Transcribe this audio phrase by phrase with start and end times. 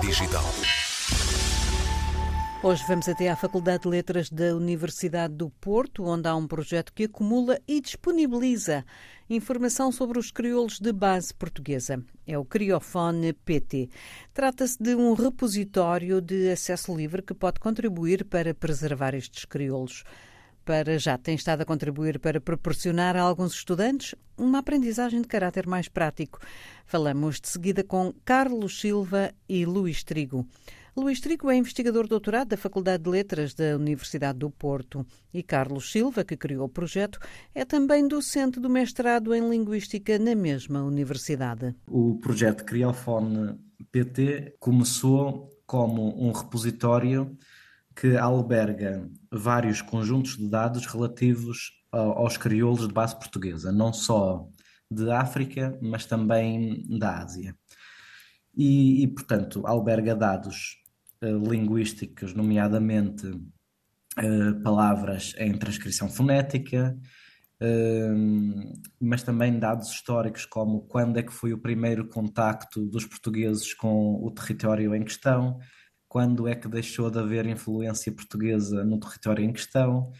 [0.00, 0.44] Digital.
[2.62, 6.92] Hoje vamos até à Faculdade de Letras da Universidade do Porto, onde há um projeto
[6.92, 8.84] que acumula e disponibiliza
[9.28, 12.02] informação sobre os crioulos de base portuguesa.
[12.26, 13.90] É o Criofone PT.
[14.32, 20.04] Trata-se de um repositório de acesso livre que pode contribuir para preservar estes crioulos.
[20.64, 25.66] Para já tem estado a contribuir para proporcionar a alguns estudantes uma aprendizagem de caráter
[25.66, 26.38] mais prático.
[26.86, 30.46] Falamos de seguida com Carlos Silva e Luís Trigo.
[30.96, 35.90] Luís Trigo é investigador doutorado da Faculdade de Letras da Universidade do Porto e Carlos
[35.90, 37.18] Silva, que criou o projeto,
[37.54, 41.74] é também docente do mestrado em Linguística na mesma universidade.
[41.86, 43.58] O projeto Criofone
[43.92, 47.36] PT começou como um repositório
[47.94, 54.48] que alberga vários conjuntos de dados relativos aos crioulos de base portuguesa, não só
[54.90, 57.54] de África, mas também da Ásia.
[58.56, 60.76] E, e portanto, alberga dados
[61.22, 66.98] uh, linguísticos, nomeadamente uh, palavras em transcrição fonética,
[67.62, 73.72] uh, mas também dados históricos, como quando é que foi o primeiro contacto dos portugueses
[73.74, 75.58] com o território em questão,
[76.10, 80.10] quando é que deixou de haver influência portuguesa no território em questão,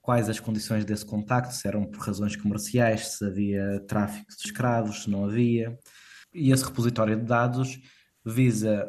[0.00, 5.02] quais as condições desse contacto, se eram por razões comerciais, se havia tráfico de escravos,
[5.02, 5.76] se não havia.
[6.32, 7.80] E esse repositório de dados
[8.24, 8.88] visa,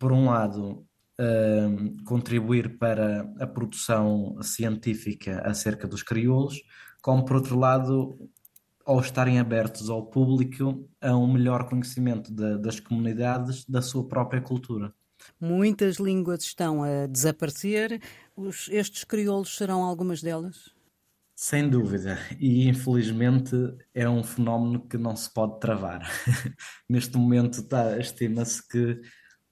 [0.00, 0.84] por um lado,
[1.20, 6.60] hum, contribuir para a produção científica acerca dos crioulos,
[7.00, 8.18] como por outro lado,
[8.84, 14.40] ao estarem abertos ao público a um melhor conhecimento de, das comunidades da sua própria
[14.40, 14.92] cultura.
[15.40, 18.00] Muitas línguas estão a desaparecer.
[18.36, 20.70] Os, estes crioulos serão algumas delas?
[21.34, 23.54] Sem dúvida, e infelizmente
[23.94, 26.02] é um fenómeno que não se pode travar.
[26.86, 29.00] Neste momento tá, estima-se que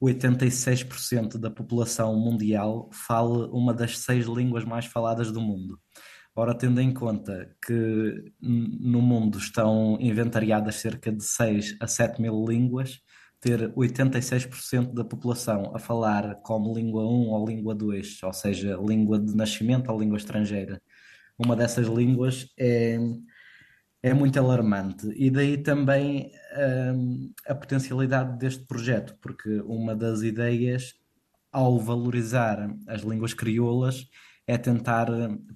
[0.03, 5.81] 86% da população mundial fala uma das seis línguas mais faladas do mundo.
[6.37, 12.45] Ora, tendo em conta que no mundo estão inventariadas cerca de 6 a 7 mil
[12.47, 13.01] línguas,
[13.41, 19.19] ter 86% da população a falar como língua 1 ou língua 2, ou seja, língua
[19.19, 20.83] de nascimento ou língua estrangeira.
[21.39, 22.99] Uma dessas línguas é,
[24.03, 25.09] é muito alarmante.
[25.17, 26.33] E daí também
[26.95, 30.95] um, a potencialidade deste projeto, porque uma das ideias
[31.53, 34.07] ao valorizar as línguas crioulas
[34.47, 35.09] é tentar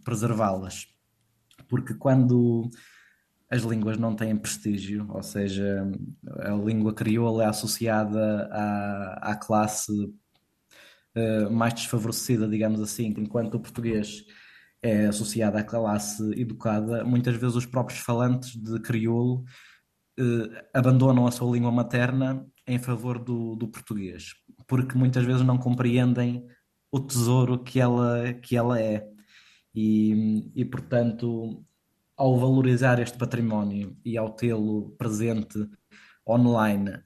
[0.04, 0.87] preservá-las.
[1.69, 2.71] Porque quando
[3.52, 5.86] as línguas não têm prestígio, ou seja,
[6.40, 13.60] a língua crioula é associada à, à classe uh, mais desfavorecida, digamos assim, enquanto o
[13.60, 14.24] português
[14.80, 19.44] é associado à classe educada, muitas vezes os próprios falantes de crioulo
[20.18, 24.32] uh, abandonam a sua língua materna em favor do, do português,
[24.66, 26.46] porque muitas vezes não compreendem
[26.91, 29.06] o tesouro que ela, que ela é.
[29.74, 31.62] E, e portanto,
[32.22, 35.59] ao valorizar este património e ao tê-lo presente
[36.25, 37.03] online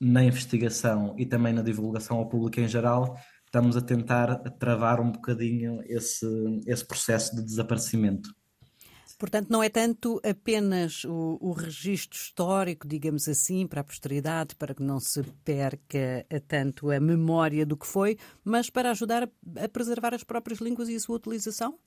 [0.00, 3.14] na investigação e também na divulgação ao público em geral,
[3.44, 6.26] estamos a tentar travar um bocadinho esse,
[6.66, 8.34] esse processo de desaparecimento.
[9.18, 14.74] Portanto, não é tanto apenas o, o registro histórico, digamos assim, para a posteridade, para
[14.74, 19.68] que não se perca tanto a memória do que foi, mas para ajudar a, a
[19.68, 21.78] preservar as próprias línguas e a sua utilização?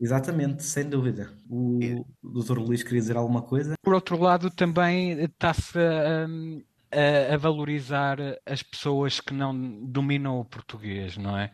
[0.00, 1.30] Exatamente, sem dúvida.
[1.48, 2.58] O Dr.
[2.58, 3.74] Luís queria dizer alguma coisa?
[3.82, 9.54] Por outro lado, também está-se a, a, valorizar as pessoas que não
[9.86, 11.52] dominam o português, não é?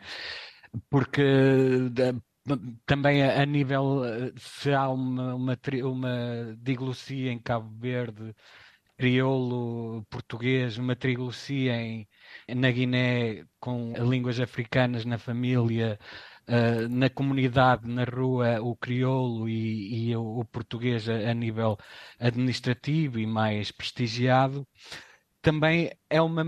[0.90, 1.22] Porque
[2.84, 4.02] também a, a nível,
[4.36, 8.34] se há uma, uma, uma diglossia em Cabo Verde,
[8.96, 12.08] crioulo português, uma triglossia em,
[12.48, 15.98] na Guiné com línguas africanas na família,
[16.48, 21.78] uh, na comunidade, na rua, o crioulo e, e o, o, português a, a, nível
[22.18, 24.66] administrativo e mais prestigiado,
[25.42, 26.42] também é uma,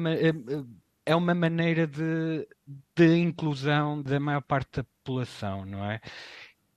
[1.06, 2.46] é uma maneira de,
[2.96, 6.00] de inclusão da maior parte da população, não é?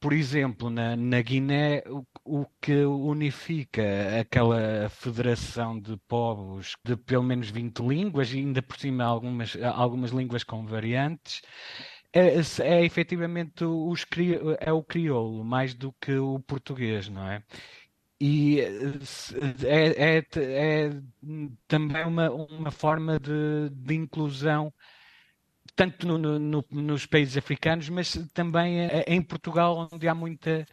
[0.01, 3.83] por exemplo, na, na Guiné, o, o, que unifica
[4.19, 10.09] aquela federação de povos de pelo menos 20 línguas, e ainda por cima algumas, algumas
[10.09, 11.43] línguas com variantes,
[12.13, 14.05] é, é efetivamente os,
[14.59, 17.43] é o crioulo mais do que o português, não é?
[18.19, 21.01] E é, é, é
[21.67, 24.71] também uma, uma forma de, de inclusão,
[25.75, 30.65] tanto no, no, nos países africanos, mas também em Portugal, onde há muita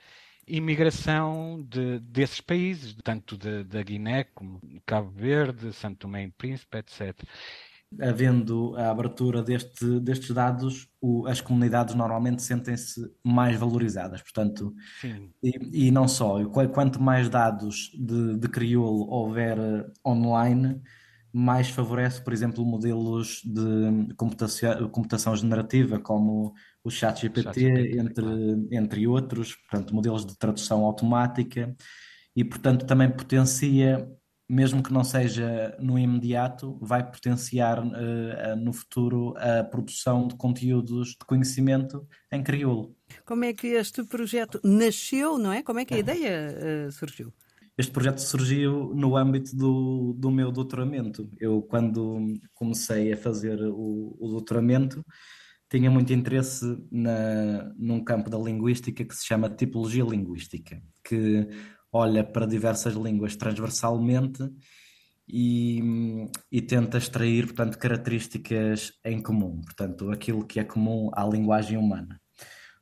[0.47, 7.23] imigração de, desses países, tanto da Guiné como Cabo Verde, Santo Tomé e Príncipe, etc.
[8.01, 14.21] havendo a abertura deste, destes dados, o, as comunidades normalmente sentem-se mais valorizadas.
[14.23, 14.75] Portanto,
[15.43, 20.81] e, e, não só, quanto mais dados de, de crioulo houver eh, online,
[21.33, 28.69] mais favorece, por exemplo, modelos de computação, computação generativa, como o ChatGPT, Chat entre, claro.
[28.71, 31.75] entre outros, portanto, modelos de tradução automática,
[32.35, 34.09] e, portanto, também potencia
[34.49, 41.11] mesmo que não seja no imediato, vai potenciar uh, no futuro a produção de conteúdos
[41.11, 42.97] de conhecimento em crioulo.
[43.27, 45.63] Como é que este projeto nasceu, não é?
[45.63, 47.33] Como é que a ideia uh, surgiu?
[47.77, 51.31] Este projeto surgiu no âmbito do, do meu doutoramento.
[51.39, 55.05] Eu, quando comecei a fazer o, o doutoramento,
[55.71, 61.47] tinha muito interesse na, num campo da linguística que se chama tipologia linguística, que
[61.93, 64.43] olha para diversas línguas transversalmente
[65.29, 65.81] e,
[66.51, 72.21] e, tenta extrair, portanto, características em comum, portanto, aquilo que é comum à linguagem humana.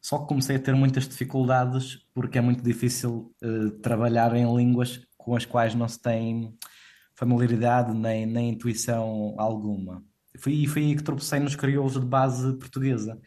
[0.01, 5.01] Só que comecei a ter muitas dificuldades porque é muito difícil uh, trabalhar em línguas
[5.17, 6.57] com as quais não se tem
[7.17, 10.05] familiaridade nem, nem intuição alguma.
[10.37, 13.19] E foi aí que tropecei nos crioulos de base portuguesa.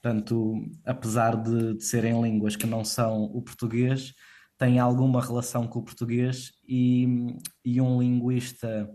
[0.00, 4.14] Portanto, apesar de, de serem línguas que não são o português,
[4.58, 7.06] tem alguma relação com o português e,
[7.64, 8.90] e um linguista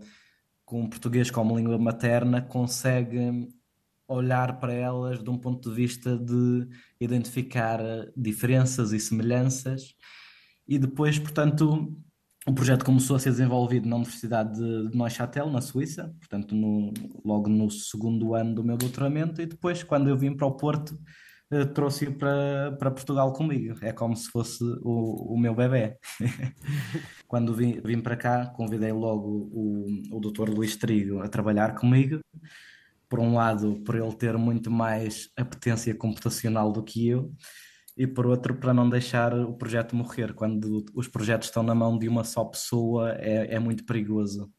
[0.64, 3.48] com o português como língua materna consegue
[4.06, 6.68] olhar para elas de um ponto de vista de
[7.00, 7.80] identificar
[8.16, 9.94] diferenças e semelhanças.
[10.68, 11.96] E depois, portanto,
[12.46, 16.92] o projeto começou a ser desenvolvido na Universidade de Neuchâtel, na Suíça, portanto, no,
[17.24, 20.94] logo no segundo ano do meu doutoramento, e depois, quando eu vim para o Porto,
[20.94, 20.98] eh,
[21.74, 23.76] trouxe-o para, para Portugal comigo.
[23.82, 25.96] É como se fosse o, o meu bebê.
[27.28, 30.48] Quando vim, vim para cá, convidei logo o, o Dr.
[30.48, 32.20] Luís Trigo a trabalhar comigo.
[33.08, 37.32] Por um lado, por ele ter muito mais apetência computacional do que eu,
[37.96, 40.34] e por outro, para não deixar o projeto morrer.
[40.34, 44.50] Quando os projetos estão na mão de uma só pessoa, é, é muito perigoso.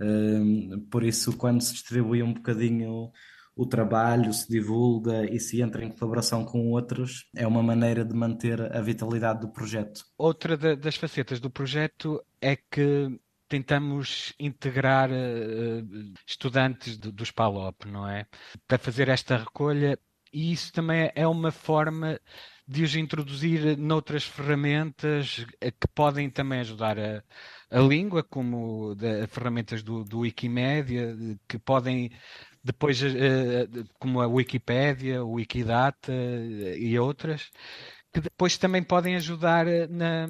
[0.00, 3.10] Um, por isso, quando se distribui um bocadinho
[3.60, 8.14] o trabalho, se divulga e se entra em colaboração com outros, é uma maneira de
[8.14, 10.02] manter a vitalidade do projeto.
[10.16, 18.08] Outra das facetas do projeto é que tentamos integrar uh, estudantes do, dos PALOP, não
[18.08, 18.24] é?
[18.66, 19.98] Para fazer esta recolha,
[20.32, 22.18] e isso também é uma forma
[22.66, 27.22] de os introduzir noutras ferramentas que podem também ajudar a,
[27.68, 31.16] a língua, como de, ferramentas do, do Wikimedia,
[31.48, 32.12] que podem
[32.62, 33.66] depois, eh,
[33.98, 37.50] como a Wikipédia, o Wikidata eh, e outras,
[38.12, 40.26] que depois também podem ajudar eh, na,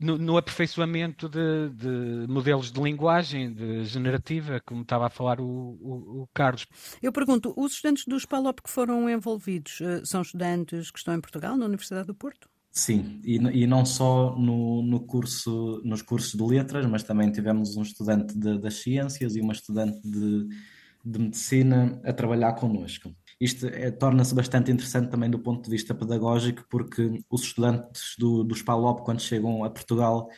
[0.00, 5.44] no, no, aperfeiçoamento de, de, modelos de linguagem de generativa, como estava a falar o,
[5.44, 6.66] o, o, Carlos.
[7.02, 11.56] Eu pergunto, os estudantes do SPALOP que foram envolvidos são estudantes que estão em Portugal,
[11.56, 12.48] na Universidade do Porto?
[12.70, 17.74] Sim, e, e não só no, no, curso, nos cursos de letras, mas também tivemos
[17.74, 20.46] um estudante de, das ciências e uma estudante de
[21.06, 23.14] de medicina a trabalhar connosco.
[23.40, 28.42] Isto é, torna-se bastante interessante também do ponto de vista pedagógico, porque os estudantes do,
[28.42, 30.28] do SPALOP, quando chegam a Portugal,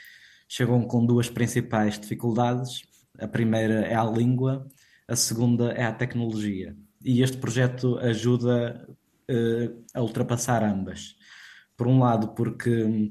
[0.47, 2.83] chegam com duas principais dificuldades.
[3.19, 4.69] A primeira é a língua,
[5.09, 6.77] a segunda é a tecnologia.
[7.03, 8.87] E este projeto ajuda
[9.31, 11.15] uh, a ultrapassar ambas.
[11.77, 13.11] Por um lado, porque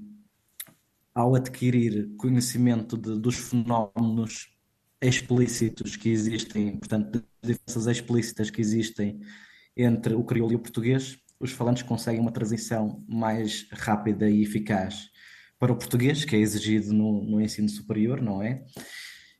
[1.15, 4.55] ao adquirir conhecimento de, dos fenómenos
[5.01, 9.19] explícitos que existem, portanto, diferenças explícitas que existem
[9.75, 15.09] entre o crioulo e o português, os falantes conseguem uma transição mais rápida e eficaz
[15.59, 18.63] para o português, que é exigido no, no ensino superior, não é?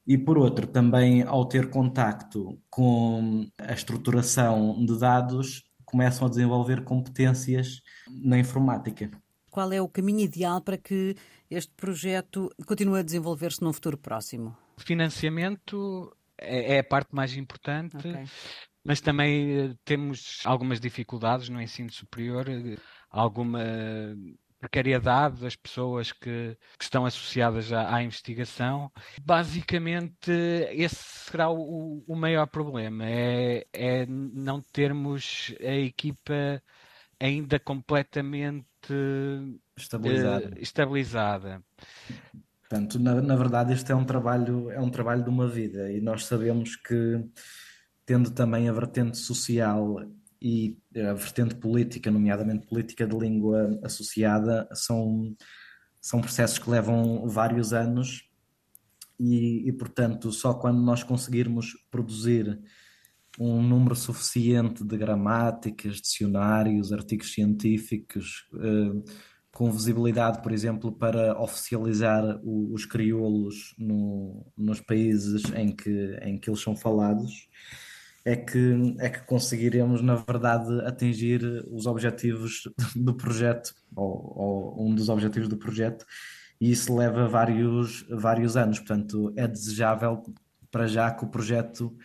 [0.06, 6.84] E por outro, também ao ter contacto com a estruturação de dados, começam a desenvolver
[6.84, 9.12] competências na informática.
[9.52, 11.16] Qual é o caminho ideal para que
[11.50, 14.56] este projeto continue a desenvolver-se num futuro próximo?
[14.78, 18.26] Financiamento é, é a parte mais importante, okay.
[18.84, 22.78] mas também eh, temos algumas dificuldades no ensino superior, eh,
[23.10, 23.64] alguma
[24.60, 28.92] precariedade das pessoas que, que estão associadas à, à, investigação.
[29.22, 30.32] Basicamente,
[30.72, 30.96] esse
[31.30, 36.62] será o, o maior problema, é, é, não termos a equipa
[37.20, 38.58] ainda completamente
[39.76, 40.50] estabilizada.
[40.50, 41.64] Uh, estabilizada.
[42.70, 46.02] Portanto, na, na verdade, este é um trabalho, é um trabalho de uma vida e
[46.02, 47.24] nós sabemos que,
[48.06, 50.02] tendo também a vertente social
[50.42, 55.34] e a vertente política, nomeadamente política de língua associada, são,
[56.02, 58.30] são processos que levam vários anos
[59.18, 62.60] e, e, portanto, só quando nós conseguirmos produzir
[63.40, 69.04] um número suficiente de gramáticas, dicionários, artigos científicos, uh,
[69.58, 76.38] com visibilidade, por exemplo, para oficializar o, os crioulos no, nos países em que, em
[76.38, 77.50] que eles são falados,
[78.24, 84.94] é que, é que conseguiremos, na verdade, atingir os objetivos do projeto, ou, ou um
[84.94, 86.06] dos objetivos do projeto,
[86.62, 88.78] e isso leva vários, vários anos.
[88.78, 90.22] Portanto, é desejável
[90.70, 91.98] para já que o projeto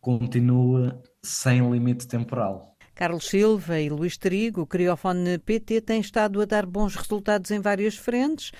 [0.00, 2.76] continue sem limite temporal.
[2.98, 7.60] Carlos Silva e Luís Trigo, o Criofone PT tem estado a dar bons resultados em
[7.60, 8.50] várias frentes,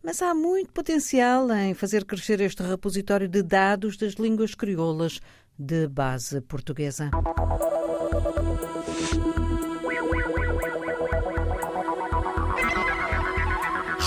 [0.00, 5.20] mas há muito potencial em fazer crescer este repositório de dados das línguas crioulas
[5.58, 7.10] de base portuguesa.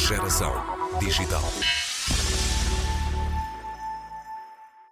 [0.07, 0.53] Geração
[1.01, 1.43] Digital.